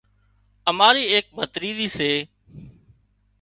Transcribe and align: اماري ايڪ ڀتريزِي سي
اماري 0.69 1.03
ايڪ 1.13 1.25
ڀتريزِي 1.37 1.87
سي 1.97 2.11